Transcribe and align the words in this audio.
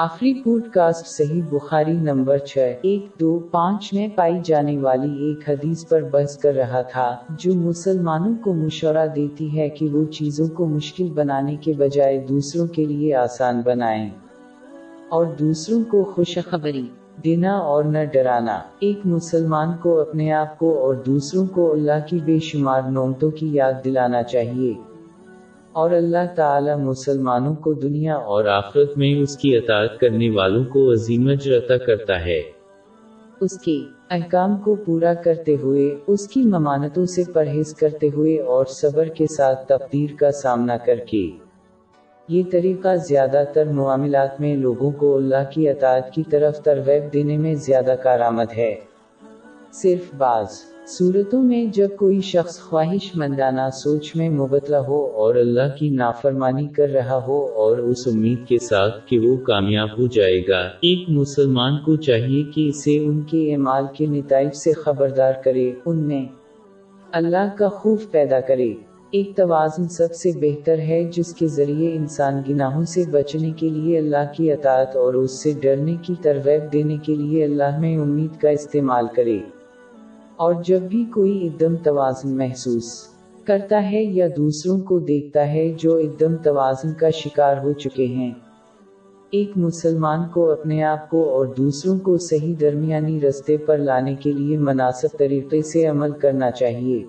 آخری 0.00 0.34
pod 0.34 0.68
cost 0.68 1.06
صحیح 1.06 1.42
بخاری 1.50 1.92
number 1.92 2.38
چھ، 2.38 2.74
ایک 2.82 3.20
دو 3.20 3.38
پانچ 3.50 3.94
میں 3.94 4.08
پائی 4.14 4.34
جانے 4.44 4.78
والی 4.78 5.24
ایک 5.24 5.50
حدیث 5.50 5.88
پر 5.88 6.02
بحث 6.02 6.38
کر 6.38 6.54
رہا 6.54 6.82
تھا، 6.82 7.16
جو 7.30 7.54
مسلمانوں 7.54 8.34
کو 8.44 8.54
مشورہ 8.54 9.06
دیتی 9.16 9.58
ہے 9.58 9.68
کہ 9.68 9.88
وہ 9.88 10.04
چیزوں 10.04 10.48
کو 10.48 10.66
مشکل 10.66 11.08
بنانے 11.14 11.56
کے 11.56 11.72
بجائے 11.72 12.26
دوسروں 12.28 12.66
کے 12.66 12.84
لیے 12.84 13.14
آسان 13.14 13.62
بنائیں۔ 13.64 14.10
اور 15.08 15.26
دوسروں 15.38 15.84
کو 15.90 16.04
خوشخبری 16.04 16.86
دینا 17.24 17.58
اور 17.58 17.84
نہ 17.84 18.04
ڈرانا۔ 18.12 18.60
ایک 18.80 19.00
مسلمان 19.04 19.68
کو 19.82 20.00
اپنے 20.00 20.32
آپ 20.32 20.58
کو 20.58 20.78
اور 20.78 20.94
دوسروں 20.94 21.46
کو 21.46 21.72
اللہ 21.72 22.06
کی 22.06 22.18
بے 22.24 22.38
شمار 22.38 22.82
نعمتوں 22.82 23.30
کی 23.30 23.48
یاد 23.52 23.72
دلانا 23.84 24.22
چاہیے۔ 24.22 24.74
اور 25.78 25.90
اللہ 25.90 26.34
تعالی 26.36 26.70
مسلمانوں 26.78 27.54
کو 27.54 27.72
دنیا 27.72 28.14
اور 28.14 28.44
آخرت 28.44 28.98
میں 28.98 29.14
اس 29.14 29.36
کی 29.36 29.56
اطاعت 29.56 30.00
کرنے 30.00 30.30
والوں 30.30 30.64
کو 30.64 30.92
عظیم 30.92 31.28
اجر 31.28 31.58
عطا 31.58 31.76
کرتا 31.76 32.24
ہے۔ 32.24 32.42
اس 33.40 33.58
کے 33.58 33.80
احکام 34.10 34.56
کو 34.56 34.74
پورا 34.74 35.14
کرتے 35.14 35.56
ہوئے، 35.62 35.94
اس 36.06 36.28
کی 36.28 36.42
ممانتوں 36.42 37.06
سے 37.06 37.22
پرہیز 37.32 37.74
کرتے 37.74 38.08
ہوئے 38.16 38.40
اور 38.40 38.64
صبر 38.66 39.04
کے 39.04 39.26
ساتھ 39.26 39.66
تقدیر 39.68 40.16
کا 40.18 40.32
سامنا 40.32 40.76
کر 40.76 40.96
کے۔ 40.96 41.30
یہ 42.28 42.42
طریقہ 42.50 42.94
زیادہ 42.96 43.44
تر 43.54 43.66
معاملات 43.66 44.40
میں 44.40 44.56
لوگوں 44.56 44.90
کو 44.90 45.16
اللہ 45.16 45.50
کی 45.50 45.68
اطاعت 45.68 46.10
کی 46.10 46.22
طرف 46.30 46.60
ترغیب 46.60 47.12
دینے 47.12 47.36
میں 47.36 47.54
زیادہ 47.54 47.94
کارآمد 48.02 48.56
ہے۔ 48.56 48.74
صرف 49.72 50.14
بعض۔ 50.14 50.77
صورتوں 50.90 51.42
میں 51.42 51.64
جب 51.64 51.88
کوئی 51.96 52.20
شخص 52.20 52.60
خواہش 52.60 53.10
مندانہ 53.14 53.60
سوچ 53.72 54.16
میں 54.16 54.30
مبتلا 54.30 54.80
ہو 54.80 55.06
اور 55.06 55.34
اللہ 55.34 55.76
کی 55.78 55.88
نافرمانی 55.88 56.66
کر 56.66 56.88
رہا 56.88 57.24
ہو 57.26 57.46
اور 57.46 57.78
اس 57.78 58.06
امید 58.06 58.48
کے 58.48 58.58
ساتھ 58.58 59.06
کہ 59.06 59.18
وہ 59.18 59.36
کامیاب 59.36 59.88
ہو 59.98 60.06
جائے 60.06 60.40
گا، 60.48 60.58
ایک 60.58 60.98
مسلمان 61.08 61.76
کو 61.84 61.96
چاہیے 61.96 62.42
کہ 62.42 62.68
اسے 62.68 62.98
ان 62.98 63.20
کے 63.20 63.54
اعمال 63.54 63.84
کے 63.96 64.06
نتائج 64.06 64.54
سے 64.54 64.72
خبردار 64.72 65.32
کرے، 65.44 65.72
ان 65.86 65.96
میں 65.96 66.24
اللہ 67.12 67.56
کا 67.58 67.68
خوف 67.68 68.10
پیدا 68.10 68.40
کرے۔ 68.40 68.74
ایک 69.10 69.36
توازن 69.36 69.88
سب 69.88 70.14
سے 70.14 70.30
بہتر 70.40 70.78
ہے 70.78 71.04
جس 71.04 71.34
کے 71.34 71.46
ذریعے 71.46 71.96
انسان 71.96 72.42
گناہوں 72.48 72.84
سے 72.84 73.04
بچنے 73.10 73.50
کے 73.50 73.68
لیے 73.68 73.98
اللہ 73.98 74.32
کی 74.36 74.52
اطاعت 74.52 74.96
اور 74.96 75.14
اس 75.14 75.42
سے 75.42 75.52
ڈرنے 75.60 75.94
کی 76.02 76.14
ترغیب 76.22 76.72
دینے 76.72 76.96
کے 77.02 77.14
لیے 77.14 77.44
اللہ 77.44 77.78
میں 77.80 77.96
امید 77.98 78.40
کا 78.40 78.48
استعمال 78.48 79.06
کرے۔ 79.14 79.38
اور 80.38 80.54
جب 80.64 80.80
بھی 80.80 81.04
کوئی 81.04 81.38
ایک 81.38 81.62
توازن 81.84 82.36
محسوس 82.36 83.08
کرتا 83.44 83.90
ہے 83.90 84.02
یا 84.02 84.26
دوسروں 84.36 84.80
کو 84.80 84.98
دیکھتا 84.98 85.52
ہے 85.52 85.72
جو 85.76 85.94
ایک 85.94 86.20
دم 86.20 86.36
توازن 86.36 86.92
کا 86.92 87.10
شکار 87.10 87.56
ہو 87.62 87.72
چکے 87.72 88.06
ہیں۔ 88.06 88.32
ایک 89.30 89.50
مسلمان 89.56 90.20
کو 90.34 90.50
اپنے 90.50 90.82
آپ 90.84 91.10
کو 91.10 91.30
اور 91.30 91.46
دوسروں 91.46 91.98
کو 91.98 92.18
صحیح 92.18 92.54
درمیانی 92.60 93.20
رستے 93.20 93.56
پر 93.56 93.78
لانے 93.78 94.14
کے 94.14 94.32
لیے 94.32 94.58
مناسب 94.58 95.18
طریقے 95.18 95.62
سے 95.62 95.86
عمل 95.86 96.10
کرنا 96.10 96.50
چاہیے۔ 96.50 97.04